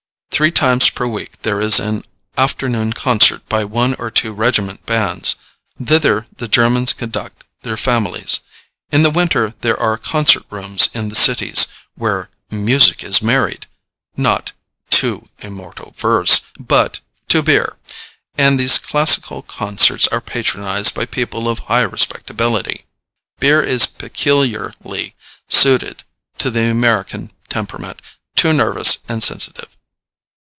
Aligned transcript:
Three 0.33 0.49
times 0.51 0.89
per 0.89 1.05
week 1.05 1.43
there 1.43 1.61
is 1.61 1.79
an 1.79 2.03
afternoon 2.35 2.93
concert 2.93 3.47
by 3.47 3.63
one 3.63 3.93
or 3.99 4.09
two 4.09 4.33
regiment 4.33 4.83
bands. 4.87 5.35
Thither 5.79 6.25
the 6.35 6.47
Germans 6.47 6.93
conduct 6.93 7.43
their 7.61 7.77
families. 7.77 8.39
In 8.91 9.03
the 9.03 9.11
winter 9.11 9.53
there 9.61 9.79
are 9.79 9.99
concert 9.99 10.41
rooms 10.49 10.89
in 10.95 11.09
the 11.09 11.15
cities, 11.15 11.67
where 11.93 12.31
"music 12.49 13.03
is 13.03 13.21
married," 13.21 13.67
not 14.17 14.51
"to 14.91 15.25
immortal 15.37 15.93
verse," 15.95 16.41
but 16.59 17.01
to 17.27 17.43
beer; 17.43 17.77
and 18.35 18.59
these 18.59 18.79
classical 18.79 19.43
concerts 19.43 20.07
are 20.07 20.21
patronized 20.21 20.95
by 20.95 21.05
people 21.05 21.47
of 21.47 21.59
high 21.69 21.81
respectability. 21.83 22.85
Beer 23.39 23.61
is 23.61 23.85
peculiarly 23.85 25.13
suited 25.47 26.03
to 26.39 26.49
the 26.49 26.65
American 26.67 27.31
temperament, 27.47 28.01
too 28.35 28.53
nervous 28.53 28.97
and 29.07 29.21
sensitive. 29.21 29.77